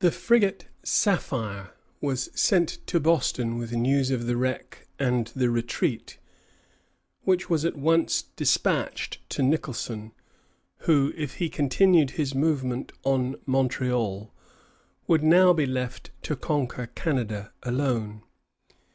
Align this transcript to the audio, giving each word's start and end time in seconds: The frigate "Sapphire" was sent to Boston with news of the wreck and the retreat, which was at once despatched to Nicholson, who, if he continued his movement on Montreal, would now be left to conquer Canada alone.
The 0.00 0.10
frigate 0.10 0.66
"Sapphire" 0.82 1.70
was 2.02 2.28
sent 2.34 2.86
to 2.86 3.00
Boston 3.00 3.56
with 3.56 3.72
news 3.72 4.10
of 4.10 4.26
the 4.26 4.36
wreck 4.36 4.86
and 4.98 5.28
the 5.28 5.48
retreat, 5.48 6.18
which 7.22 7.48
was 7.48 7.64
at 7.64 7.74
once 7.74 8.20
despatched 8.36 9.20
to 9.30 9.42
Nicholson, 9.42 10.12
who, 10.80 11.14
if 11.16 11.36
he 11.36 11.48
continued 11.48 12.10
his 12.10 12.34
movement 12.34 12.92
on 13.04 13.36
Montreal, 13.46 14.34
would 15.06 15.22
now 15.22 15.54
be 15.54 15.64
left 15.64 16.10
to 16.24 16.36
conquer 16.36 16.86
Canada 16.88 17.50
alone. 17.62 18.20